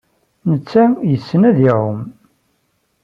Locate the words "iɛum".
1.69-1.99